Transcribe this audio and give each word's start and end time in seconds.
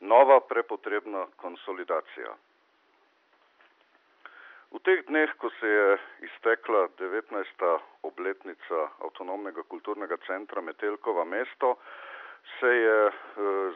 nova 0.00 0.40
prepotrebna 0.40 1.26
konsolidacija. 1.36 2.34
V 4.70 4.80
teh 4.84 5.04
dneh, 5.06 5.30
ko 5.38 5.50
se 5.60 5.68
je 5.68 5.98
iztekla 6.26 6.88
19. 6.98 7.78
obletnica 8.02 8.88
avtonomnega 9.04 9.62
kulturnega 9.68 10.16
centra 10.26 10.60
Metelkova 10.60 11.24
mesto, 11.24 11.76
se 12.60 12.66
je 12.66 13.06
eh, 13.06 13.12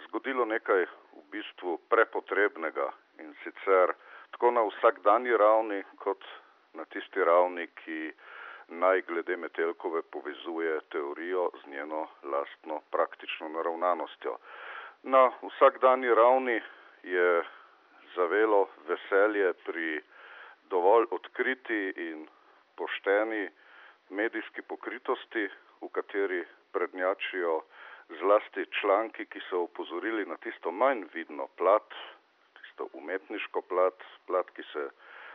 zgodilo 0.06 0.44
nekaj 0.44 0.84
v 0.84 1.22
bistvu 1.30 1.78
prepotrebnega 1.88 2.90
in 3.18 3.34
sicer 3.44 3.94
tako 4.30 4.50
na 4.50 4.62
vsakdanji 4.66 5.36
ravni 5.36 5.82
kot 5.98 6.24
na 6.74 6.84
tisti 6.84 7.24
ravni, 7.24 7.66
ki 7.66 8.12
naj 8.68 9.02
glede 9.02 9.36
Metelkove 9.36 10.02
povezuje 10.02 10.80
teorijo 10.90 11.50
z 11.62 11.70
njeno 11.70 12.06
lastno 12.22 12.80
praktično 12.90 13.48
naravnanostjo. 13.48 14.36
Na 15.02 15.32
vsakdanji 15.42 16.14
ravni 16.14 16.60
je 17.02 17.42
zavelo 18.14 18.68
veselje 18.88 19.52
pri 19.64 20.02
dovolj 20.70 21.06
odkriti 21.10 21.92
in 21.96 22.26
pošteni 22.76 23.48
medijski 24.10 24.62
pokritosti, 24.62 25.48
v 25.80 25.88
kateri 25.92 26.44
prednjačijo 26.72 27.62
zlasti 28.20 28.66
članki, 28.80 29.24
ki 29.26 29.40
so 29.50 29.62
upozorili 29.62 30.26
na 30.26 30.36
tisto 30.36 30.70
manj 30.70 31.04
vidno 31.14 31.46
plat, 31.56 31.94
tisto 32.60 32.88
umetniško 32.92 33.62
plat, 33.62 34.04
plat, 34.26 34.50
ki 34.50 34.62
se 34.72 34.88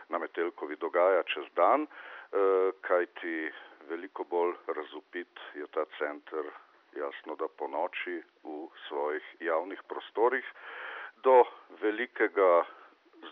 na 0.08 0.18
Metelkovi 0.18 0.76
dogaja 0.76 1.22
čez 1.22 1.50
dan, 1.56 1.86
eh, 1.86 2.70
kajti 2.80 3.50
veliko 3.88 4.24
bolj 4.24 4.54
razupit 4.66 5.40
je 5.54 5.66
ta 5.66 5.84
center 5.98 6.52
jasno, 6.96 7.36
da 7.36 7.48
po 7.48 7.68
noči 7.68 8.22
v 8.44 8.68
svojih 8.88 9.24
javnih 9.40 9.82
prostorih, 9.88 10.44
do 11.22 11.44
velikega 11.80 12.64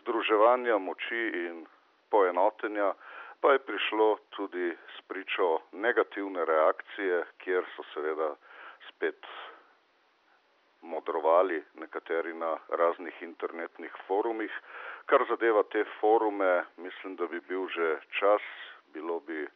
združevanja 0.00 0.78
moči 0.78 1.24
in 1.46 1.66
poenotenja 2.10 2.94
pa 3.40 3.52
je 3.52 3.58
prišlo 3.58 4.18
tudi 4.30 4.72
s 4.96 5.00
pričo 5.08 5.58
negativne 5.72 6.44
reakcije, 6.44 7.24
kjer 7.38 7.64
so 7.76 7.82
seveda 7.94 8.30
spet 8.88 9.26
modrovali 10.80 11.64
nekateri 11.74 12.34
na 12.34 12.56
raznih 12.68 13.22
internetnih 13.22 13.92
forumih. 14.06 14.52
Kar 15.06 15.24
zadeva 15.28 15.62
te 15.62 15.84
forume, 16.00 16.64
mislim, 16.76 17.16
da 17.16 17.26
bi 17.26 17.40
bil 17.40 17.68
že 17.68 17.98
čas, 18.18 18.42
bilo 18.96 19.20
bi 19.20 19.46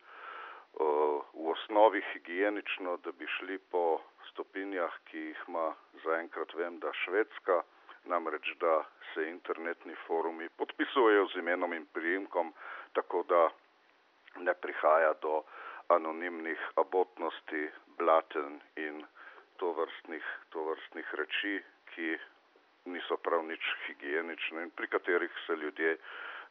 v 0.79 1.51
osnovi 1.51 2.03
higienično, 2.13 2.97
da 3.05 3.13
bi 3.13 3.27
šli 3.39 3.59
po 3.59 4.01
stopinjah, 4.31 4.95
ki 5.11 5.19
jih 5.19 5.43
ima 5.49 5.75
zaenkrat. 6.05 6.55
Vem, 6.55 6.79
da 6.79 6.93
Švedska, 7.05 7.63
namreč 8.05 8.53
da 8.61 8.85
se 9.15 9.29
internetni 9.31 9.95
forumi 10.07 10.49
podpisujejo 10.57 11.27
z 11.33 11.43
imenom 11.43 11.73
in 11.73 11.87
priimkom, 11.93 12.53
tako 12.93 13.23
da 13.29 13.49
ne 14.37 14.55
prihaja 14.55 15.13
do 15.23 15.43
anonimnih 15.89 16.61
abotnosti, 16.77 17.71
blaten 17.99 18.61
in 18.77 19.05
tovrstnih, 19.57 20.25
tovrstnih 20.51 21.15
reči, 21.15 21.61
ki 21.95 22.19
niso 22.85 23.17
prav 23.17 23.45
nič 23.45 23.65
higienične 23.87 24.63
in 24.63 24.71
pri 24.71 24.89
katerih 24.89 25.33
se 25.47 25.57
ljudje 25.57 25.97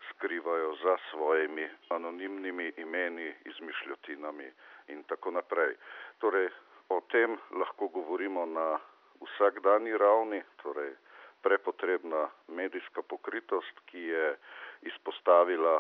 skrivajo 0.10 0.76
za 0.84 0.98
svojimi 1.12 1.70
anonimnimi 1.90 2.74
imeni, 2.78 3.34
izmišljotinami 3.46 4.52
in 4.88 5.04
tako 5.04 5.32
naprej. 5.32 5.76
Torej, 6.20 6.50
o 6.90 7.02
tem 7.12 7.38
lahko 7.52 7.88
govorimo 7.88 8.46
na 8.46 8.80
vsakdanji 9.22 9.98
ravni, 9.98 10.44
torej 10.64 10.96
prepotrebna 11.42 12.30
medijska 12.48 13.02
pokritost, 13.02 13.80
ki 13.86 14.02
je 14.12 14.36
izpostavila 14.82 15.80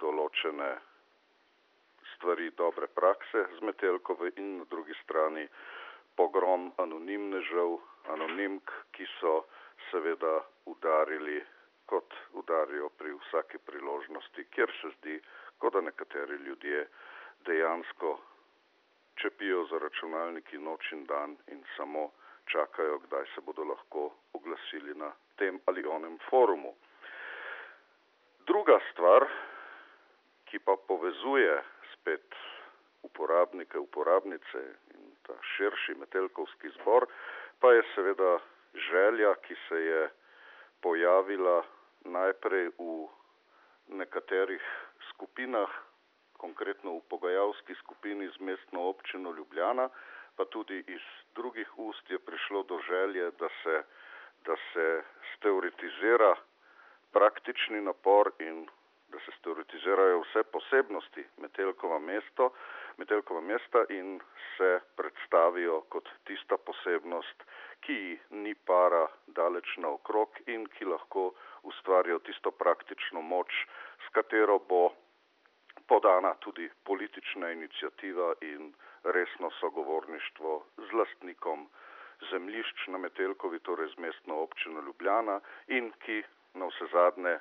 določene 0.00 0.70
stvari 2.14 2.50
dobre 2.56 2.86
prakse 2.86 3.46
z 3.58 3.60
Metelkove 3.62 4.32
in 4.36 4.58
na 4.58 4.64
drugi 4.70 4.94
strani 5.02 5.46
pogrom 6.16 6.70
anonimnežev, 6.80 7.76
anonimk, 8.12 8.72
ki 8.92 9.06
so 9.20 9.44
seveda 9.90 10.40
udarili 10.72 11.42
kot 11.86 12.14
udarijo 12.32 12.88
pri 12.88 13.12
vsaki 13.14 13.58
priložnosti, 13.58 14.44
kjer 14.50 14.72
se 14.80 14.88
zdi, 14.98 15.20
kot 15.58 15.72
da 15.72 15.80
nekateri 15.80 16.36
ljudje 16.46 16.86
dejansko 17.46 18.18
čepijo 19.16 19.64
za 19.70 19.78
računalniki 19.78 20.58
noč 20.58 20.92
in 20.92 21.04
dan 21.06 21.36
in 21.46 21.64
samo 21.76 22.10
čakajo, 22.46 22.98
kdaj 22.98 23.24
se 23.34 23.40
bodo 23.40 23.64
lahko 23.64 24.10
oglasili 24.32 24.94
na 24.94 25.12
tem 25.36 25.60
ali 25.66 25.86
onem 25.86 26.18
forumu. 26.30 26.74
Druga 28.46 28.78
stvar, 28.92 29.26
ki 30.44 30.58
pa 30.58 30.76
povezuje 30.88 31.62
spet 31.92 32.34
uporabnike, 33.02 33.78
uporabnice 33.78 34.62
in 34.94 35.16
ta 35.26 35.34
širši 35.56 35.94
metelkovski 35.94 36.68
zbor, 36.68 37.06
pa 37.60 37.72
je 37.72 37.82
seveda 37.94 38.38
želja, 38.90 39.34
ki 39.34 39.56
se 39.68 39.74
je 39.74 40.10
pojavila 40.82 41.64
najprej 42.06 42.70
v 42.78 43.08
nekaterih 43.88 44.62
skupinah, 45.10 45.70
konkretno 46.36 46.98
v 46.98 47.06
pogajalski 47.08 47.74
skupini 47.74 48.28
z 48.28 48.38
mestno 48.40 48.88
občino 48.88 49.32
Ljubljana, 49.32 49.88
pa 50.36 50.44
tudi 50.44 50.84
iz 50.86 51.04
drugih 51.34 51.78
ust 51.78 52.10
je 52.10 52.18
prišlo 52.18 52.62
do 52.62 52.78
želje, 52.88 53.30
da 53.30 53.48
se, 53.62 53.82
da 54.44 54.56
se 54.72 55.02
steoretizira 55.36 56.36
praktični 57.12 57.80
napor 57.80 58.32
in 58.38 58.66
da 59.08 59.18
se 59.18 59.32
steoretizirajo 59.38 60.20
vse 60.20 60.42
posebnosti 60.42 61.24
Metelkova 61.36 61.98
mesto, 61.98 62.50
Metelkova 62.96 63.40
mesta 63.40 63.84
in 63.88 64.20
se 64.56 64.80
predstavijo 64.96 65.80
kot 65.88 66.08
tista 66.24 66.56
posebnost, 66.56 67.44
ki 67.80 68.18
ni 68.30 68.54
para 68.54 69.06
daleč 69.26 69.76
naokrog 69.76 70.40
in 70.46 70.66
ki 70.66 70.84
lahko 70.84 71.30
ustvarijo 71.86 72.18
tisto 72.18 72.50
praktično 72.50 73.20
moč, 73.22 73.52
s 74.06 74.08
katero 74.12 74.58
bo 74.58 74.90
podana 75.86 76.34
tudi 76.34 76.70
politična 76.84 77.50
inicijativa 77.50 78.32
in 78.40 78.74
resno 79.04 79.50
sogovorništvo 79.60 80.64
z 80.76 80.92
lastnikom 80.92 81.68
zemljišč 82.30 82.86
na 82.86 82.98
Metelkovi, 82.98 83.58
torej 83.58 83.88
z 83.94 83.98
mestno 83.98 84.34
občino 84.42 84.80
Ljubljana 84.80 85.40
in 85.66 85.92
ki 86.02 86.22
na 86.54 86.66
vse 86.66 86.86
zadnje 86.92 87.38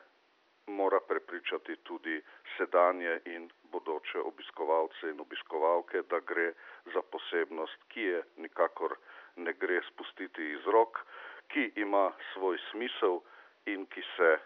mora 0.67 0.99
prepričati 1.07 1.75
tudi 1.75 2.21
sedanje 2.57 3.19
in 3.25 3.49
bodoče 3.71 4.19
obiskovalce 4.19 5.09
in 5.09 5.19
obiskovalke, 5.19 6.01
da 6.01 6.19
gre 6.19 6.53
za 6.93 7.01
posebnost, 7.01 7.79
ki 7.87 8.01
je 8.01 8.23
nikakor 8.37 8.97
ne 9.35 9.53
gre 9.53 9.81
spustiti 9.89 10.51
iz 10.51 10.67
rok, 10.67 11.05
ki 11.47 11.71
ima 11.75 12.11
svoj 12.33 12.57
smisel 12.71 13.19
in 13.65 13.85
ki 13.85 14.03
se 14.15 14.37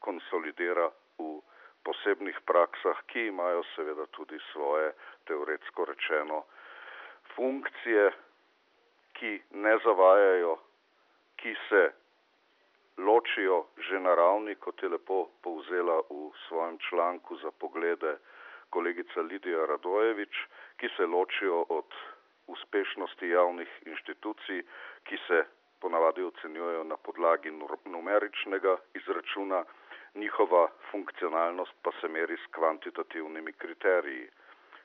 konsolidira 0.00 0.90
v 1.18 1.40
posebnih 1.84 2.40
praksah, 2.46 2.98
ki 3.06 3.26
imajo 3.28 3.62
seveda 3.74 4.06
tudi 4.16 4.38
svoje, 4.52 4.92
teoretsko 5.28 5.84
rečeno, 5.84 6.44
funkcije, 7.34 8.10
ki 9.12 9.32
ne 9.50 9.78
zavajajo, 9.84 10.58
ki 11.36 11.54
se 11.68 11.82
ločijo 12.98 13.66
že 13.88 14.00
na 14.00 14.14
ravni, 14.14 14.54
kot 14.54 14.82
je 14.82 14.88
lepo 14.88 15.28
povzela 15.42 16.00
v 16.10 16.32
svojem 16.48 16.78
članku 16.88 17.36
za 17.36 17.50
poglede 17.50 18.16
kolegica 18.70 19.20
Lidija 19.20 19.66
Radojevič, 19.66 20.34
ki 20.76 20.88
se 20.96 21.06
ločijo 21.06 21.64
od 21.68 21.88
uspešnosti 22.46 23.28
javnih 23.28 23.70
inštitucij, 23.86 24.62
ki 25.04 25.16
se 25.26 25.44
ponavadi 25.80 26.22
ocenjujejo 26.22 26.84
na 26.84 26.96
podlagi 26.96 27.50
numeričnega 27.84 28.76
izračuna, 28.94 29.64
njihova 30.14 30.68
funkcionalnost 30.90 31.72
pa 31.82 31.90
se 32.00 32.08
meri 32.08 32.36
s 32.36 32.52
kvantitativnimi 32.56 33.52
kriteriji. 33.52 34.28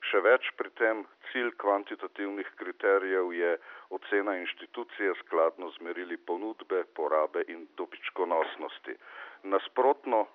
Še 0.05 0.21
več 0.21 0.51
pri 0.57 0.69
tem 0.79 1.01
cilj 1.31 1.51
kvantitativnih 1.61 2.49
kriterijev 2.59 3.31
je 3.33 3.51
ocena 3.97 4.35
inštitucije 4.37 5.15
skladno 5.23 5.71
z 5.73 5.81
merili 5.87 6.17
ponudbe, 6.17 6.83
porabe 6.99 7.41
in 7.47 7.65
dobičkonosnosti. 7.77 8.97
Nasprotno 9.53 10.27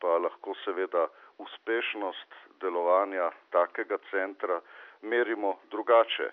pa 0.00 0.16
lahko 0.24 0.54
seveda 0.64 1.08
uspešnost 1.44 2.40
delovanja 2.60 3.30
takega 3.50 3.98
centra 4.10 4.60
merimo 5.02 5.58
drugače, 5.70 6.30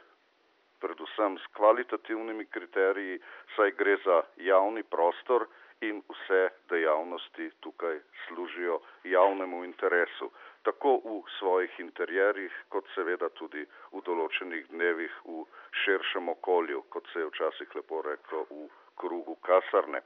predvsem 0.85 1.37
s 1.41 1.53
kvalitativnimi 1.57 2.45
kriteriji, 2.45 3.21
saj 3.55 3.71
gre 3.79 3.97
za 4.05 4.21
javni 4.37 4.83
prostor 4.83 5.47
in 5.81 6.01
vse 6.09 6.49
dejavnosti 6.69 7.49
tukaj 7.59 7.99
služijo 8.27 8.79
javnemu 9.03 9.63
interesu 9.65 10.29
tako 10.65 10.97
v 11.05 11.21
svojih 11.39 11.79
interjerjih, 11.79 12.53
kot 12.69 12.87
seveda 12.95 13.29
tudi 13.37 13.61
v 13.93 14.01
določenih 14.05 14.65
dnevih 14.73 15.13
v 15.25 15.45
širšem 15.83 16.29
okolju, 16.33 16.81
kot 16.89 17.05
se 17.13 17.21
je 17.21 17.29
včasih 17.29 17.75
lepo 17.77 18.01
reklo 18.01 18.45
v 18.49 18.65
krugu 18.97 19.37
kasarne. 19.45 20.01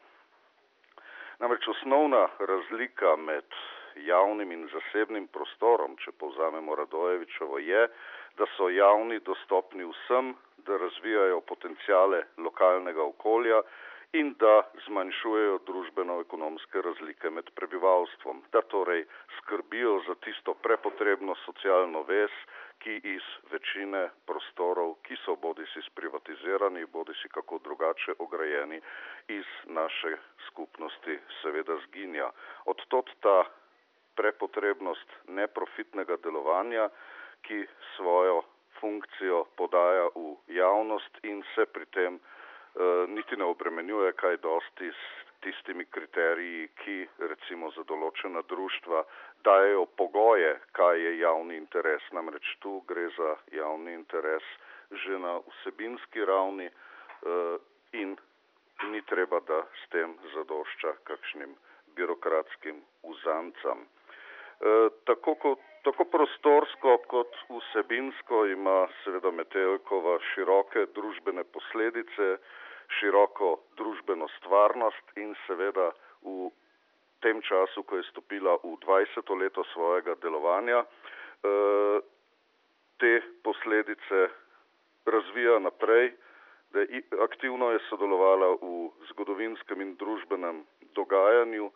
Namreč 1.39 1.67
osnovna 1.71 2.25
razlika 2.39 3.15
med 3.15 3.47
javnim 4.03 4.51
in 4.51 4.67
zasebnim 4.73 5.27
prostorom, 5.31 5.95
če 6.03 6.11
povzamemo 6.19 6.75
Radojevičevo, 6.75 7.59
je, 7.63 7.87
da 8.37 8.45
so 8.57 8.69
javni 8.69 9.19
dostopni 9.19 9.85
vsem, 9.85 10.33
da 10.57 10.77
razvijajo 10.77 11.41
potencijale 11.41 12.23
lokalnega 12.37 13.03
okolja 13.03 13.61
in 14.13 14.33
da 14.39 14.63
zmanjšujejo 14.87 15.59
družbeno-ekonomske 15.65 16.81
razlike 16.81 17.29
med 17.29 17.49
prebivalstvom, 17.55 18.41
da 18.51 18.61
torej 18.61 19.05
skrbijo 19.37 19.99
za 20.07 20.15
tisto 20.25 20.53
prepotrebno 20.53 21.35
socialno 21.45 22.01
vez, 22.03 22.33
ki 22.79 22.95
iz 23.03 23.25
večine 23.51 24.09
prostorov, 24.25 24.95
ki 25.03 25.17
so 25.25 25.35
bodi 25.35 25.65
si 25.73 25.81
sprivatizirani, 25.91 26.85
bodi 26.85 27.13
si 27.21 27.29
kako 27.29 27.59
drugače 27.63 28.15
ograjeni, 28.19 28.81
iz 29.27 29.45
naše 29.65 30.15
skupnosti 30.47 31.19
seveda 31.41 31.77
zginja. 31.87 32.29
Odtot 32.65 33.09
ta 33.19 33.43
prepotrebnost 34.15 35.09
neprofitnega 35.27 36.17
delovanja, 36.23 36.89
ki 37.41 37.65
svojo 37.95 38.43
funkcijo 38.79 39.45
podaja 39.57 40.09
v 40.15 40.35
javnost 40.47 41.23
in 41.23 41.43
se 41.55 41.65
pri 41.65 41.85
tem 41.85 42.19
Eh, 42.75 43.07
niti 43.07 43.35
ne 43.37 43.43
obremenjuje 43.43 44.11
kaj 44.13 44.37
dosti 44.37 44.91
s 44.91 45.01
tistimi 45.41 45.85
kriteriji, 45.85 46.67
ki 46.83 46.97
recimo 47.31 47.71
za 47.75 47.83
določena 47.89 48.43
društva 48.45 49.01
dajo 49.43 49.85
pogoje, 49.97 50.51
kaj 50.77 51.01
je 51.01 51.11
javni 51.19 51.57
interes. 51.57 52.05
Namreč 52.13 52.45
tu 52.63 52.79
gre 52.91 53.07
za 53.17 53.35
javni 53.51 53.93
interes 53.93 54.45
že 54.91 55.19
na 55.21 55.35
vsebinski 55.47 56.25
ravni 56.25 56.65
eh, 56.65 57.57
in 57.93 58.15
ni 58.93 59.01
treba, 59.01 59.39
da 59.39 59.59
s 59.81 59.89
tem 59.89 60.15
zadošča 60.33 60.93
kakšnim 61.09 61.57
birokratskim 61.97 62.79
uzancam. 63.03 63.83
Eh, 64.61 64.87
tako, 65.09 65.35
kot, 65.35 65.68
tako 65.83 66.05
prostorsko 66.05 66.97
kot 67.07 67.35
vsebinsko 67.49 68.45
ima 68.45 68.87
seveda 69.03 69.31
Metelkova 69.31 70.17
široke 70.33 70.85
družbene 70.95 71.43
posledice, 71.43 72.37
široko 72.99 73.57
družbeno 73.77 74.27
stvarnost 74.37 75.17
in 75.17 75.35
seveda 75.47 75.91
v 76.25 76.49
tem 77.23 77.41
času, 77.41 77.83
ko 77.83 77.99
je 77.99 78.07
stopila 78.09 78.57
v 78.63 78.75
20. 78.85 79.35
leto 79.39 79.63
svojega 79.73 80.15
delovanja, 80.23 80.83
eh, 80.83 81.99
te 82.99 83.13
posledice 83.43 84.29
razvija 85.05 85.59
naprej, 85.59 86.13
da 86.71 86.79
je 86.79 87.01
aktivno 87.23 87.71
je 87.71 87.79
sodelovala 87.89 88.55
v 88.61 88.91
zgodovinskem 89.09 89.81
in 89.81 89.95
družbenem 89.95 90.65
dogajanju, 90.95 91.71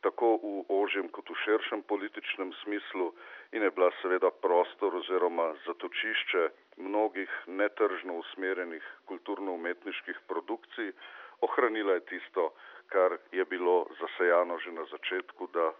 tako 0.00 0.36
v 0.42 0.64
ožjem 0.68 1.08
kot 1.08 1.30
v 1.30 1.36
širšem 1.44 1.82
političnem 1.88 2.52
smislu 2.64 3.12
in 3.54 3.62
je 3.62 3.70
bila 3.70 3.90
seveda 4.02 4.30
prostor 4.42 4.96
oziroma 4.98 5.54
zatočišče 5.66 6.48
mnogih 6.76 7.30
netržno 7.46 8.14
usmerjenih 8.22 8.86
kulturno-umetniških 9.06 10.18
produkcij. 10.28 10.92
Ohranila 11.40 11.92
je 11.92 12.06
tisto, 12.10 12.50
kar 12.86 13.18
je 13.32 13.44
bilo 13.44 13.86
zasejano 14.00 14.58
že 14.58 14.72
na 14.72 14.84
začetku, 14.90 15.46
da 15.54 15.72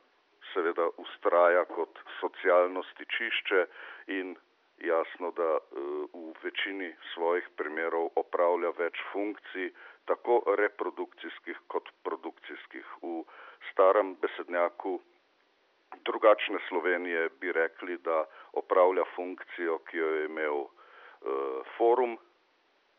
seveda 0.53 0.87
ustraja 1.03 1.65
kot 1.65 1.99
socialno 2.21 2.83
stičišče 2.93 3.67
in 4.07 4.37
jasno, 4.79 5.31
da 5.31 5.51
eh, 5.59 5.61
v 6.15 6.35
večini 6.43 6.95
svojih 7.15 7.49
primerov 7.57 8.11
opravlja 8.15 8.71
več 8.79 9.03
funkcij, 9.13 9.73
tako 10.05 10.43
reprodukcijskih 10.59 11.59
kot 11.67 11.91
produkcijskih. 12.07 12.87
V 13.03 13.25
starem 13.73 14.15
besednjaku 14.23 15.01
drugačne 16.05 16.59
Slovenije 16.69 17.29
bi 17.41 17.53
rekli, 17.53 17.99
da 17.99 18.25
opravlja 18.53 19.05
funkcijo, 19.17 19.79
ki 19.79 19.99
jo 19.99 20.09
je 20.15 20.25
imel 20.25 20.59
uh, 20.61 20.71
forum 21.77 22.19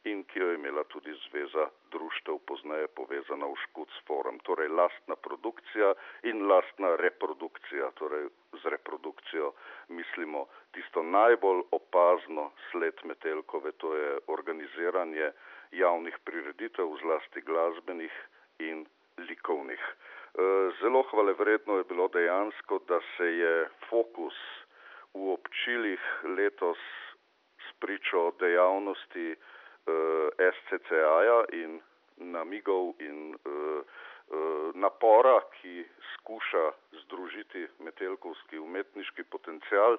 in 0.05 0.23
ki 0.23 0.39
jo 0.39 0.47
je 0.49 0.55
imela 0.55 0.83
tudi 0.83 1.13
zveza 1.27 1.69
društev, 1.91 2.37
poznaje 2.45 2.87
povezana 2.87 3.47
v 3.49 3.57
Škuc 3.63 3.89
forum. 4.07 4.37
Torej 4.45 4.69
lastna 4.69 5.15
produkcija 5.15 5.93
in 6.23 6.45
lastna 6.47 6.95
reprodukcija. 6.95 7.91
Torej 7.97 8.27
z 8.61 8.73
reprodukcijo 8.75 9.53
mislimo 9.89 10.45
tisto 10.71 11.03
najbolj 11.03 11.63
opazno 11.71 12.51
sled 12.71 13.01
Metelkove, 13.03 13.71
to 13.71 13.95
je 13.95 14.17
organiziranje 14.27 15.31
javnih 15.71 16.17
prireditev, 16.23 16.97
zlasti 17.01 17.41
glasbenih 17.41 18.13
in 18.59 18.85
likovnih. 19.17 19.81
Eh, 20.37 20.71
zelo 20.81 21.01
hvale 21.11 21.33
vredno 21.33 21.77
je 21.77 21.83
bilo 21.83 22.07
dejansko, 22.07 22.79
da 22.87 22.99
se 23.17 23.23
je 23.23 23.69
fokus 23.89 24.35
v 25.13 25.29
občilih 25.31 26.01
letos 26.37 26.77
spričo 27.69 28.31
dejavnosti 28.39 29.31
eh, 29.31 30.49
SCCA-ja 30.55 31.39
in 31.53 31.79
namigov 32.17 32.99
in 32.99 33.31
eh, 33.35 33.81
napora, 34.73 35.39
ki 35.55 35.85
skuša 36.13 36.65
združiti 37.03 37.67
metelkovski 37.79 38.57
umetniški 38.59 39.23
potencial, 39.23 39.97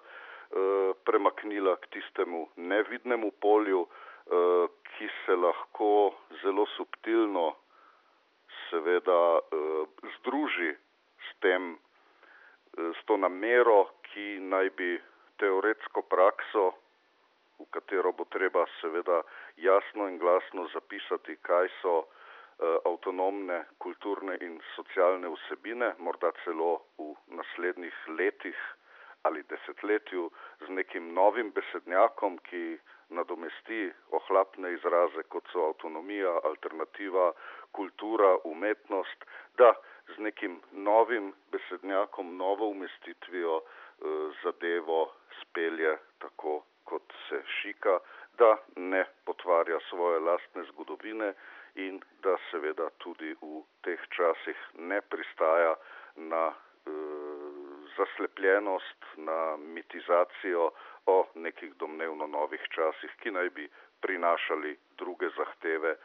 premaknila 1.06 1.76
k 1.76 1.86
tistemu 1.94 2.48
nevidnemu 2.56 3.30
polju, 3.40 3.84
ki 4.90 5.08
se 5.22 5.36
lahko 5.36 5.90
zelo 6.42 6.66
subtilno 6.74 7.46
seveda 8.70 9.20
uh, 9.38 9.86
združi 10.18 10.72
s 11.28 11.38
tem, 11.40 11.74
uh, 11.76 12.90
s 12.92 13.04
to 13.06 13.16
namero, 13.16 13.86
ki 14.10 14.38
naj 14.40 14.70
bi 14.78 14.96
teoretsko 15.40 16.02
prakso, 16.10 16.72
v 17.58 17.66
katero 17.72 18.12
bo 18.12 18.24
treba 18.28 18.66
seveda 18.80 19.22
jasno 19.56 20.08
in 20.08 20.18
glasno 20.18 20.68
zapisati, 20.74 21.36
kaj 21.42 21.68
so 21.80 21.94
uh, 22.04 22.78
avtonomne 22.84 23.64
kulturne 23.78 24.36
in 24.40 24.58
socialne 24.74 25.28
vsebine, 25.36 25.94
morda 25.98 26.32
celo 26.44 26.82
v 26.98 27.14
naslednjih 27.38 28.02
letih 28.18 28.58
ali 29.26 29.42
desetletju 29.50 30.30
z 30.60 30.68
nekim 30.70 31.14
novim 31.14 31.50
besednjakom, 31.50 32.38
ki 32.46 32.78
nadomesti 33.08 33.92
ohlapne 34.10 34.72
izraze, 34.72 35.22
kot 35.28 35.44
so 35.52 35.68
avtonomija, 35.68 36.32
alternativa, 36.44 37.32
kultura, 37.72 38.36
umetnost, 38.44 39.24
da 39.58 39.72
z 40.14 40.18
nekim 40.18 40.60
novim 40.72 41.32
besednjakom, 41.52 42.36
novo 42.36 42.68
umestitvijo 42.68 43.60
eh, 43.60 44.04
zadevo 44.42 45.12
spelje 45.40 45.98
tako, 46.18 46.62
kot 46.84 47.12
se 47.28 47.42
šika, 47.60 47.98
da 48.38 48.56
ne 48.76 49.04
potvarja 49.24 49.78
svoje 49.88 50.20
lastne 50.20 50.64
zgodovine 50.64 51.34
in 51.74 52.00
da 52.22 52.36
seveda 52.50 52.90
tudi 52.98 53.34
v 53.42 53.62
teh 53.82 54.00
časih 54.16 54.58
ne 54.78 55.00
pristaja 55.00 55.74
na 56.16 56.44
eh, 56.48 57.56
zaslepljenost, 57.96 59.04
na 59.16 59.56
mitizacijo 59.56 60.70
o 61.06 61.26
nekih 61.34 61.74
domnevno 61.74 62.26
novih 62.26 62.60
časih, 62.74 63.10
ki 63.22 63.30
naj 63.30 63.50
bi 63.50 63.68
prinašali 64.00 64.76
druge 64.98 65.28
zahteve, 65.36 65.90
eh, 65.90 65.98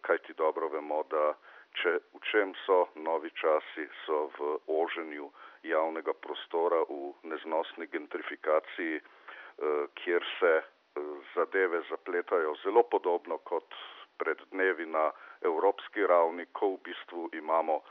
kaj 0.00 0.18
ti 0.18 0.32
dobro 0.34 0.68
vemo, 0.68 1.02
da 1.10 1.34
če 1.72 1.98
v 2.14 2.20
čem 2.30 2.54
so 2.66 2.86
novi 2.94 3.30
časi, 3.30 3.88
so 4.06 4.28
v 4.38 4.58
oženju 4.66 5.30
javnega 5.62 6.12
prostora, 6.12 6.82
v 6.88 7.14
neznosni 7.22 7.86
gentrifikaciji, 7.86 8.96
eh, 8.96 9.86
kjer 9.94 10.24
se 10.40 10.52
eh, 10.56 11.00
zadeve 11.34 11.82
zapletajo 11.90 12.54
zelo 12.64 12.82
podobno 12.82 13.38
kot 13.38 13.74
pred 14.18 14.38
dnevi 14.50 14.86
na 14.86 15.10
evropski 15.40 16.06
ravni, 16.06 16.46
ko 16.52 16.76
v 16.76 16.78
bistvu 16.84 17.28
imamo 17.32 17.82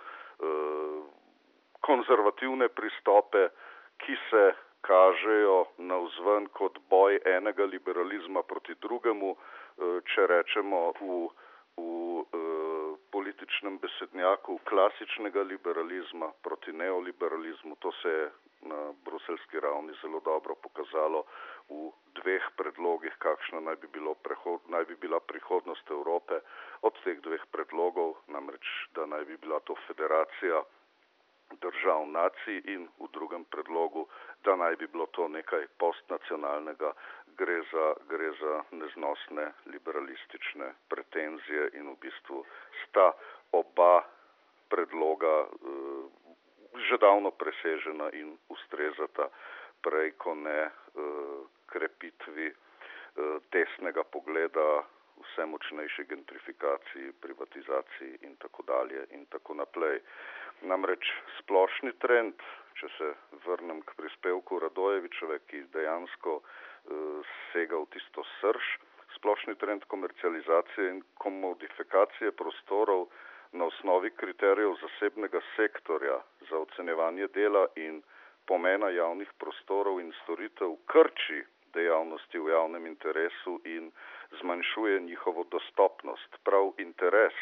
konzervativne 1.85 2.69
pristope, 2.69 3.49
ki 4.01 4.15
se 4.29 4.53
kažejo 4.81 5.65
na 5.77 5.97
vzven 5.97 6.47
kot 6.57 6.79
boj 6.89 7.19
enega 7.25 7.65
liberalizma 7.65 8.43
proti 8.43 8.75
drugemu, 8.81 9.35
eh, 9.35 9.99
če 10.13 10.27
rečemo 10.27 10.81
v, 10.99 11.17
v 11.77 11.85
eh, 12.21 12.97
političnem 13.11 13.77
besednjaku 13.83 14.59
klasičnega 14.69 15.41
liberalizma 15.41 16.31
proti 16.43 16.73
neoliberalizmu. 16.73 17.75
To 17.79 17.91
se 18.01 18.09
je 18.09 18.31
na 18.61 18.93
bruselski 19.05 19.59
ravni 19.59 19.93
zelo 20.01 20.19
dobro 20.25 20.55
pokazalo 20.55 21.25
v 21.69 21.91
dveh 22.19 22.43
predlogih, 22.57 23.13
kakšna 23.17 23.59
naj 23.59 23.75
bi, 23.81 23.87
bilo 23.87 24.15
naj 24.67 24.85
bi 24.85 24.95
bila 24.95 25.19
prihodnost 25.19 25.91
Evrope. 25.91 26.41
Od 26.81 26.93
teh 27.03 27.17
dveh 27.21 27.41
predlogov, 27.51 28.17
namreč, 28.27 28.65
da 28.95 29.05
naj 29.05 29.25
bi 29.25 29.37
bila 29.37 29.59
to 29.59 29.75
federacija 29.87 30.63
držav 31.61 32.07
nacij 32.07 32.61
in 32.65 32.87
v 32.99 33.09
drugem 33.13 33.43
predlogu, 33.45 34.07
da 34.43 34.55
naj 34.55 34.75
bi 34.75 34.87
bilo 34.87 35.05
to 35.05 35.27
nekaj 35.27 35.67
postnacionalnega, 35.77 36.93
gre 37.37 37.61
za, 37.71 37.93
gre 38.09 38.31
za 38.39 38.63
neznosne 38.71 39.51
liberalistične 39.65 40.73
pretenzije 40.89 41.69
in 41.73 41.91
v 41.91 41.97
bistvu 42.01 42.45
sta 42.85 43.11
oba 43.51 44.01
predloga 44.69 45.01
razloga 45.27 45.35
že 46.75 46.97
davno 46.97 47.31
presežena 47.31 48.09
in 48.15 48.37
ustrezata 48.47 49.27
prej, 49.83 50.15
ko 50.17 50.35
ne 50.35 50.71
krepitvi 51.67 52.47
desnega 53.51 54.03
pogleda 54.03 54.83
vse 55.21 55.45
močnejši 55.45 56.03
gentrifikaciji, 56.09 57.11
privatizaciji 57.21 58.17
in 58.21 58.35
tako 58.39 58.63
dalje 58.63 59.05
in 59.11 59.25
tako 59.25 59.53
naprej. 59.53 59.99
Namreč 60.61 61.09
splošni 61.39 61.91
trend, 62.03 62.41
če 62.79 62.87
se 62.97 63.09
vrnem 63.45 63.81
k 63.85 63.95
prispevku 63.97 64.59
Radojevičeve, 64.61 65.39
ki 65.49 65.63
dejansko 65.73 66.37
uh, 66.39 67.33
sega 67.51 67.79
v 67.81 67.89
tisto 67.95 68.25
srž, 68.39 68.69
splošni 69.17 69.55
trend 69.61 69.85
komercializacije 69.91 70.89
in 70.89 71.01
komodifikacije 71.21 72.31
prostorov 72.31 73.07
na 73.51 73.65
osnovi 73.65 74.11
kriterijev 74.15 74.77
zasebnega 74.81 75.41
sektorja 75.55 76.21
za 76.49 76.57
ocenjevanje 76.57 77.27
dela 77.27 77.65
in 77.75 78.01
pomena 78.47 78.89
javnih 78.89 79.33
prostorov 79.37 79.99
in 79.99 80.13
storitev 80.23 80.77
krči 80.85 81.43
dejavnosti 81.73 82.39
v 82.39 82.51
javnem 82.51 82.85
interesu 82.85 83.59
in 83.65 83.91
zmanjšuje 84.39 84.99
njihovo 84.99 85.43
dostopnost. 85.51 86.37
Prav 86.43 86.71
interes 86.77 87.37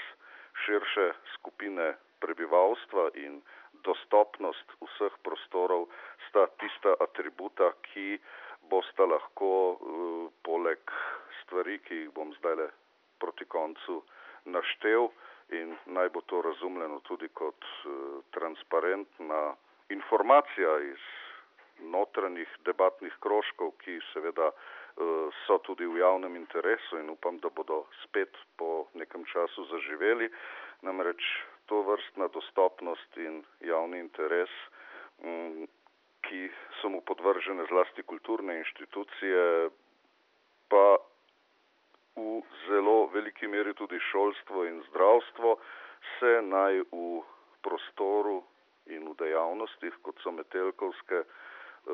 širše 0.66 1.12
skupine 1.34 1.94
prebivalstva 2.20 3.10
in 3.26 3.42
dostopnost 3.84 4.76
vseh 4.82 5.14
prostorov 5.24 5.88
sta 6.30 6.48
tista 6.60 6.96
atributa, 7.00 7.72
ki 7.92 8.20
bosta 8.70 9.06
lahko 9.06 9.52
uh, 9.74 10.28
poleg 10.44 10.80
stvari, 11.42 11.80
ki 11.86 12.04
jih 12.04 12.12
bom 12.14 12.34
zdaj 12.40 12.56
le 12.60 12.68
proti 13.20 13.46
koncu 13.46 14.02
naštel 14.46 15.10
in 15.56 15.74
naj 15.86 16.10
bo 16.14 16.22
to 16.22 16.42
razumljeno 16.42 17.00
tudi 17.08 17.30
kot 17.34 17.66
uh, 17.66 18.22
transparentna 18.36 19.56
informacija 19.90 20.80
iz 20.92 21.02
notranjih 21.80 22.50
debatnih 22.68 23.14
krožkov, 23.24 23.72
ki 23.84 24.00
seveda 24.14 24.52
uh, 24.52 25.32
so 25.46 25.58
tudi 25.64 25.88
v 25.88 26.04
javnem 26.04 26.36
interesu 26.36 27.00
in 27.00 27.10
upam, 27.10 27.40
da 27.40 27.50
bodo 27.50 27.86
spet 28.04 28.36
po 28.58 28.88
nekem 28.94 29.26
času 29.26 29.66
zaživeli. 29.72 30.30
Namreč 30.82 31.24
to 31.70 31.82
vrstna 31.88 32.28
dostopnost 32.34 33.18
in 33.18 33.44
javni 33.62 34.02
interes, 34.04 34.54
um, 35.24 35.68
ki 36.28 36.50
so 36.82 36.90
mu 36.90 37.02
podvržene 37.02 37.66
zlasti 37.70 38.04
kulturne 38.04 38.58
inštitucije, 38.60 39.70
pa 40.70 40.86
v 42.16 42.42
zelo 42.68 43.08
veliki 43.14 43.48
meri 43.48 43.74
tudi 43.74 44.00
šolstvo 44.12 44.66
in 44.66 44.82
zdravstvo, 44.90 45.58
se 46.20 46.34
naj 46.42 46.82
v 46.92 47.22
prostoru 47.64 48.42
in 48.90 49.08
v 49.10 49.16
dejavnostih, 49.24 50.02
kot 50.04 50.20
so 50.24 50.32
metelkovske, 50.32 51.24
Eh, 51.88 51.92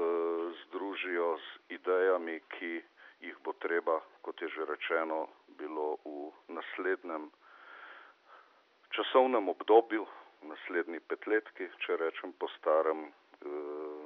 združijo 0.66 1.38
z 1.38 1.48
idejami, 1.70 2.40
ki 2.50 2.82
jih 3.22 3.38
bo 3.46 3.54
treba, 3.54 4.02
kot 4.22 4.42
je 4.42 4.50
že 4.50 4.66
rečeno, 4.66 5.28
bilo 5.48 6.02
v 6.04 6.34
naslednjem 6.52 7.30
časovnem 8.96 9.50
obdobju, 9.50 10.06
naslednji 10.48 11.00
petletki, 11.10 11.68
če 11.84 11.98
rečem 12.00 12.34
po 12.40 12.48
starem, 12.56 13.06
eh, 13.06 14.06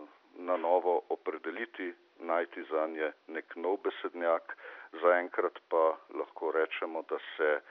na 0.49 0.57
novo 0.57 1.01
opredeliti, 1.09 1.93
najti 2.19 2.63
za 2.71 2.87
nje 2.87 3.11
nek 3.27 3.55
nov 3.55 3.77
besednjak. 3.83 4.57
Zaenkrat 5.01 5.59
pa 5.69 5.97
lahko 6.15 6.51
rečemo, 6.51 7.03
da 7.09 7.19
se 7.37 7.49
eh, 7.59 7.61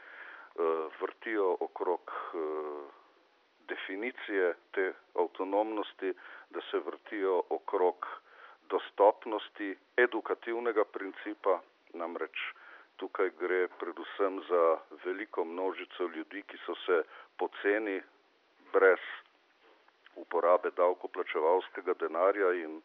vrtijo 1.01 1.57
okrog 1.61 2.11
definicije 3.69 4.55
te 4.73 4.93
avtonomnosti, 5.15 6.15
da 6.51 6.61
se 6.71 6.79
vrtijo 6.79 7.43
okrog 7.51 8.07
dostopnosti 8.71 9.77
edukativnega 9.97 10.85
principa, 10.85 11.61
namreč 11.95 12.39
tukaj 12.99 13.31
gre 13.41 13.61
predvsem 13.81 14.41
za 14.49 14.63
veliko 15.05 15.45
množico 15.45 16.11
ljudi, 16.15 16.43
ki 16.43 16.59
so 16.67 16.75
se 16.85 17.03
poceni 17.39 18.01
brez 18.73 19.05
uporabe 20.17 20.71
davkoplačevalskega 20.77 21.95
denarja 22.03 22.53
in 22.65 22.81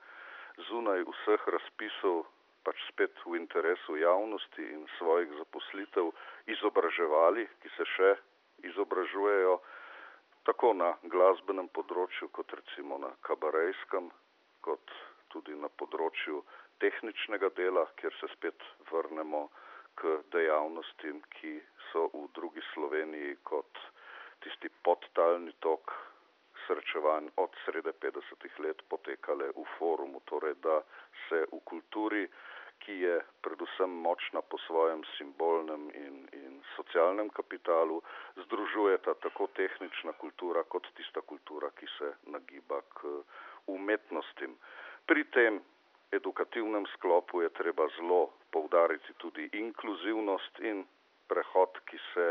zunaj 0.69 1.03
vseh 1.09 1.47
razpisov 1.55 2.23
pač 2.63 2.79
spet 2.89 3.15
v 3.25 3.35
interesu 3.41 3.97
javnosti 3.99 4.63
in 4.75 4.85
svojih 4.97 5.31
zaposlitev 5.39 6.11
izobraževali, 6.47 7.47
ki 7.61 7.71
se 7.77 7.87
še 7.95 8.11
izobražujejo 8.69 9.57
tako 10.47 10.73
na 10.77 10.93
glasbenem 11.03 11.67
področju, 11.75 12.29
kot 12.35 12.53
recimo 12.53 12.99
na 13.01 13.11
kabarejskem, 13.27 14.11
kot 14.63 14.95
tudi 15.33 15.55
na 15.59 15.69
področju 15.81 16.43
tehničnega 16.83 17.49
dela, 17.57 17.85
kjer 17.99 18.15
se 18.19 18.29
spet 18.35 18.63
vrnemo 18.91 19.47
k 19.95 20.17
dejavnostim, 20.31 21.21
ki 21.37 21.59
so 21.91 22.07
v 22.13 22.27
drugi 22.35 22.61
Sloveniji 22.73 23.37
kot 23.43 23.79
tisti 24.43 24.69
podtalni 24.83 25.53
tok 25.59 25.93
srečevanj 26.67 27.29
od 27.37 27.55
srede 27.65 27.93
50-ih 28.01 28.59
let 28.65 28.81
potekale 28.89 29.51
v 29.55 29.65
forumu, 29.77 30.21
torej 30.25 30.55
da 30.63 30.81
se 31.27 31.45
v 31.51 31.59
kulturi 31.63 32.27
ki 32.85 32.99
je 32.99 33.15
predvsem 33.41 33.89
močna 33.89 34.41
po 34.41 34.57
svojem 34.67 35.03
simbolnem 35.17 35.87
in, 35.95 36.15
in 36.33 36.53
socialnem 36.75 37.29
kapitalu, 37.29 38.01
združujeta 38.35 39.13
tako 39.23 39.47
tehnična 39.55 40.11
kultura 40.19 40.63
kot 40.63 40.87
tista 40.97 41.21
kultura, 41.21 41.71
ki 41.79 41.87
se 41.97 42.11
nagiba 42.27 42.81
k 42.97 43.23
umetnostim. 43.71 44.57
Pri 45.07 45.23
tem 45.31 45.61
edukativnem 46.11 46.85
sklopu 46.95 47.41
je 47.41 47.49
treba 47.49 47.87
zelo 47.97 48.33
poudariti 48.53 49.13
tudi 49.17 49.49
inkluzivnost 49.59 50.59
in 50.69 50.83
prehod, 51.27 51.79
ki 51.89 51.99
se 52.13 52.27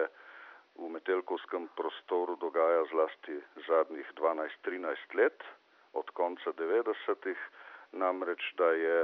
v 0.79 0.89
metelkovskem 0.95 1.69
prostoru 1.77 2.37
dogaja 2.41 2.85
zlasti 2.93 3.37
zadnjih 3.67 4.13
12-13 4.21 5.19
let, 5.19 5.45
od 5.93 6.11
konca 6.17 6.53
90-ih, 6.57 7.41
namreč 7.93 8.43
da 8.57 8.71
je 8.73 8.99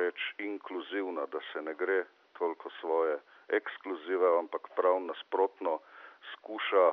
reč 0.00 0.20
inkluzivna, 0.38 1.26
da 1.26 1.40
se 1.52 1.62
ne 1.62 1.74
gre 1.74 2.04
toliko 2.38 2.70
svoje 2.80 3.18
ekskluzive, 3.48 4.38
ampak 4.38 4.68
prav 4.76 5.00
nasprotno 5.00 5.78
skuša 6.32 6.86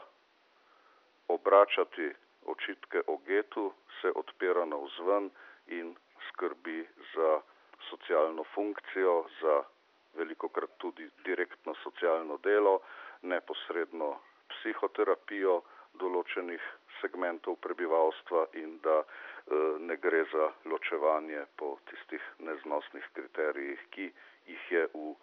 obračati 1.27 2.11
očitke 2.45 3.01
o 3.07 3.17
getu, 3.17 3.71
se 4.01 4.11
odpira 4.15 4.65
na 4.65 4.75
vzven 4.75 5.29
in 5.67 5.95
skrbi 6.29 6.87
za 7.15 7.41
socialno 7.89 8.43
funkcijo, 8.53 9.25
za 9.41 9.63
veliko 10.19 10.49
krat 10.49 10.77
tudi 10.77 11.09
direktno 11.25 11.75
socialno 11.83 12.37
delo, 12.43 12.81
neposredno 13.21 14.17
psihoterapijo 14.53 15.61
določenih 15.99 16.61
segmentov 17.01 17.57
prebivalstva 17.63 18.47
in 18.61 18.79
da 18.83 19.01
E, 19.47 19.55
ne 19.79 19.95
gre 19.97 20.23
za 20.31 20.51
ločevanje 20.65 21.45
po 21.57 21.77
tistih 21.89 22.23
neznosnih 22.39 23.05
kriterijih, 23.13 23.79
ki 23.89 24.11
jih 24.47 24.71
je 24.71 24.83
v 24.93 25.15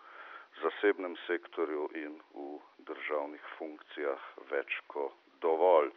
zasebnem 0.62 1.14
sektorju 1.26 1.86
in 1.94 2.18
v 2.34 2.58
državnih 2.90 3.44
funkcijah 3.58 4.24
več 4.50 4.80
kot 4.90 5.14
dovolj. 5.44 5.92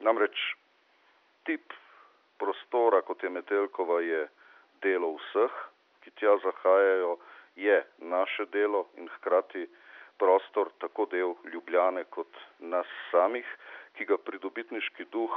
Namreč 0.00 0.40
tip 1.44 1.76
prostora, 2.40 3.02
kot 3.02 3.22
je 3.22 3.30
Metelkova, 3.30 4.00
je 4.00 4.24
delo 4.82 5.14
vseh, 5.16 5.58
ki 6.04 6.10
tja 6.20 6.36
zahajajo, 6.44 7.16
je 7.56 7.76
naše 7.98 8.46
delo 8.52 8.86
in 8.96 9.08
hkrati 9.16 9.66
prostor 10.18 10.70
tako 10.78 11.06
del 11.12 11.34
Ljubljane 11.52 12.04
kot 12.04 12.40
nas 12.60 12.86
samih, 13.10 13.46
ki 13.96 14.04
ga 14.04 14.18
pridobitniški 14.20 15.08
duh 15.12 15.36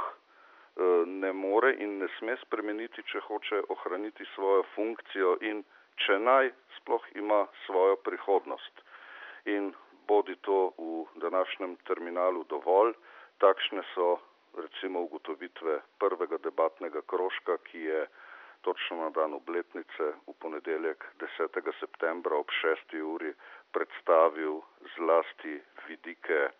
Eh, 0.76 1.06
ne 1.06 1.32
more 1.32 1.72
in 1.84 1.98
ne 1.98 2.06
sme 2.16 2.36
spremeniti, 2.40 3.02
če 3.10 3.20
hoče 3.26 3.58
ohraniti 3.74 4.24
svojo 4.34 4.62
funkcijo 4.74 5.32
in 5.50 5.64
če 6.04 6.18
naj 6.22 6.52
sploh 6.78 7.08
ima 7.20 7.40
svojo 7.66 7.96
prihodnost. 8.06 8.84
In 9.54 9.72
bodi 10.08 10.36
to 10.46 10.72
v 10.78 11.20
današnjem 11.24 11.74
terminalu 11.90 12.44
dovolj, 12.52 12.94
takšne 13.44 13.82
so 13.94 14.08
recimo 14.62 15.02
ugotovitve 15.08 15.80
prvega 15.98 16.38
debatnega 16.46 17.02
krožka, 17.12 17.58
ki 17.68 17.84
je 17.90 18.00
točno 18.62 18.96
na 18.96 19.10
dan 19.10 19.34
obletnice 19.34 20.04
v 20.26 20.32
ponedeljek 20.38 21.04
10. 21.18 21.72
septembra 21.80 22.36
ob 22.36 22.46
6. 22.62 23.02
uri 23.02 23.34
predstavil 23.72 24.60
zlasti 24.96 25.60
vidike 25.88 26.50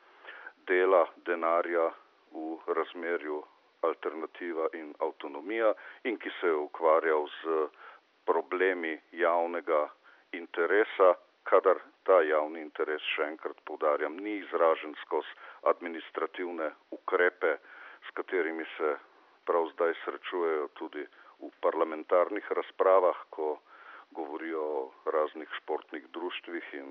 dela, 0.67 1.07
denarja 1.17 1.91
v 2.33 2.59
razmerju 2.67 3.43
alternativa 3.83 4.69
in 4.73 4.95
avtonomija 4.99 5.75
in 6.05 6.19
ki 6.19 6.31
se 6.41 6.47
je 6.47 6.55
ukvarjal 6.55 7.27
z 7.43 7.69
problemi 8.25 9.01
javnega 9.13 9.89
interesa, 10.33 11.15
kadar 11.43 11.79
ta 12.05 12.21
javni 12.23 12.61
interes, 12.61 13.03
še 13.15 13.27
enkrat 13.33 13.61
povdarjam, 13.65 14.17
ni 14.17 14.37
izražen 14.39 14.95
skozi 15.05 15.33
administrativne 15.73 16.71
ukrepe, 16.91 17.57
s 18.07 18.15
katerimi 18.15 18.65
se 18.77 18.97
prav 19.45 19.67
zdaj 19.73 19.95
srečujejo 20.05 20.69
tudi 20.79 21.07
v 21.41 21.51
parlamentarnih 21.61 22.53
razpravah, 22.53 23.27
ko 23.31 23.59
govorijo 24.11 24.63
o 24.63 25.11
raznih 25.11 25.49
športnih 25.61 26.07
društvih 26.13 26.75
in 26.75 26.91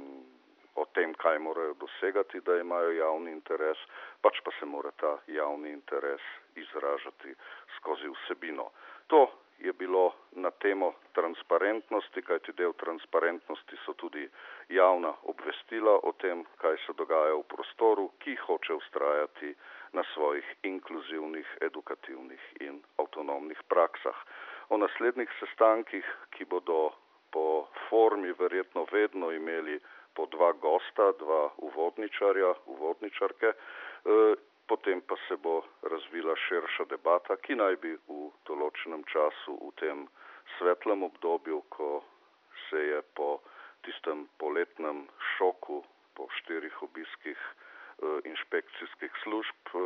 o 0.76 0.86
tem, 0.96 1.14
kaj 1.14 1.40
morajo 1.40 1.74
dosegati, 1.74 2.40
da 2.42 2.56
imajo 2.58 2.92
javni 2.92 3.32
interes, 3.32 3.78
pač 4.22 4.40
pa 4.46 4.52
se 4.60 4.66
mora 4.66 4.92
ta 4.92 5.18
javni 5.28 5.72
interes 5.72 6.22
izražati 6.56 7.36
skozi 7.78 8.08
vsebino. 8.16 8.70
To 9.08 9.28
je 9.60 9.74
bilo 9.74 10.14
na 10.32 10.52
temo 10.52 10.94
transparentnosti, 11.14 12.22
kajti 12.22 12.54
del 12.54 12.74
transparentnosti 12.74 13.80
so 13.86 13.94
tudi 13.94 14.30
javna 14.70 15.14
obvestila 15.24 16.00
o 16.04 16.14
tem, 16.22 16.46
kaj 16.62 16.78
se 16.86 16.96
dogaja 16.96 17.36
v 17.36 17.44
prostoru, 17.44 18.10
ki 18.24 18.36
hoče 18.46 18.74
ustrajati 18.74 19.54
na 19.94 20.04
svojih 20.14 20.46
inkluzivnih, 20.64 21.48
edukativnih 21.62 22.42
in 22.60 22.82
avtonomnih 22.98 23.62
praksah. 23.68 24.18
O 24.70 24.78
naslednjih 24.78 25.30
sestankih, 25.40 26.06
ki 26.32 26.46
bodo 26.46 26.92
po 27.32 27.68
formi 27.90 28.34
verjetno 28.40 28.86
vedno 28.92 29.32
imeli 29.32 29.80
po 30.16 30.26
dva 30.26 30.52
gosta, 30.52 31.12
dva 31.20 31.50
uvodničarja, 31.58 32.54
uvodničarke, 32.66 33.54
eh, 33.54 34.34
potem 34.68 35.02
pa 35.02 35.16
se 35.28 35.36
bo 35.38 35.62
razvila 35.82 36.36
širša 36.36 36.86
debata, 36.90 37.36
ki 37.36 37.56
naj 37.56 37.76
bi 37.76 37.94
v 38.08 38.32
določenem 38.46 39.04
času, 39.14 39.58
v 39.68 39.72
tem 39.82 40.08
svetlem 40.58 41.04
obdobju, 41.04 41.62
ko 41.70 42.04
se 42.70 42.78
je 42.78 43.02
po 43.16 43.40
tistem 43.82 44.28
poletnem 44.38 45.08
šoku, 45.38 45.84
po 46.16 46.28
štirih 46.38 46.84
obiskih 46.84 47.40
inšpekcijskih 48.24 49.12
služb 49.24 49.62
eh, 49.74 49.80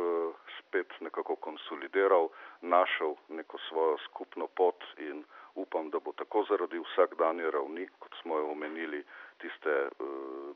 spet 0.58 1.00
nekako 1.00 1.36
konsolidiral, 1.36 2.28
našel 2.60 3.14
neko 3.28 3.58
svojo 3.68 3.98
skupno 3.98 4.46
pot 4.46 4.84
in 4.98 5.24
upam, 5.54 5.90
da 5.90 5.98
bo 5.98 6.12
tako 6.12 6.44
zaradi 6.48 6.78
vsakdanje 6.78 7.50
ravni, 7.50 7.88
kot 7.98 8.12
smo 8.22 8.38
jo 8.38 8.50
omenili, 8.50 9.04
tiste 9.38 9.74
uh, 9.86 10.06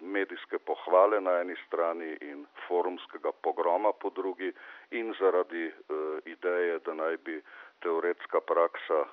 medijske 0.00 0.59
pohvale 0.59 1.21
na 1.21 1.41
eni 1.41 1.55
strani 1.67 2.17
in 2.21 2.47
forumskega 2.69 3.33
pogroma 3.43 3.93
po 3.93 4.11
drugi 4.11 4.53
in 4.91 5.15
zaradi 5.21 5.73
ideje, 6.25 6.79
da 6.79 6.95
naj 6.95 7.17
bi 7.17 7.43
teoretska 7.83 8.41
praksa 8.41 9.05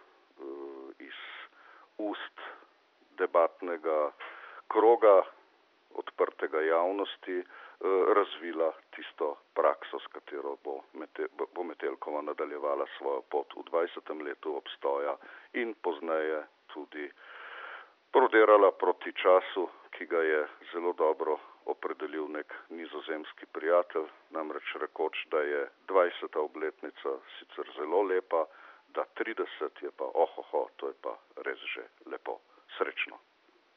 iz 1.00 1.20
ust 1.98 2.42
debatnega 3.18 4.12
kroga 4.68 5.22
odprtega 5.96 6.62
javnosti 6.62 7.44
razvila 8.16 8.74
tisto 8.96 9.36
prakso, 9.54 10.00
s 10.00 10.08
katero 10.08 10.56
bo, 10.64 10.82
Mete, 10.94 11.28
bo 11.56 11.64
Metelkova 11.64 12.22
nadaljevala 12.22 12.86
svojo 12.98 13.22
pot 13.22 13.54
v 13.56 13.64
20. 13.72 14.24
letu 14.24 14.56
obstoja 14.56 15.18
in 15.54 15.74
pozneje 15.82 16.44
tudi 16.74 17.12
prodirala 18.12 18.72
proti 18.72 19.12
času, 19.14 19.70
ki 19.92 20.06
ga 20.06 20.22
je 20.24 20.48
zelo 20.72 20.94
dobro 20.94 21.38
opredelil 21.66 22.28
nek 22.32 22.54
nizozemski 22.70 23.46
prijatelj, 23.46 24.08
namreč 24.30 24.75
rekoč, 24.82 25.25
da 25.32 25.40
je 25.40 25.70
20. 25.88 26.38
obletnica 26.40 27.10
sicer 27.40 27.72
zelo 27.78 28.02
lepa, 28.02 28.46
da 28.88 29.06
30 29.20 29.84
je 29.84 29.92
pa 29.98 30.06
ohoho, 30.14 30.68
to 30.75 30.88
je 30.88 30.94
pa 31.02 31.18
res 31.44 31.60
že 31.75 31.84
lepo. 32.06 32.40
Srečno. 32.78 33.20